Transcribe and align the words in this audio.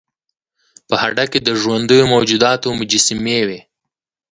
په 0.87 0.95
هډه 1.01 1.25
کې 1.31 1.39
د 1.43 1.49
ژوندیو 1.61 2.09
موجوداتو 2.13 2.67
مجسمې 2.79 3.39
وې 3.47 3.59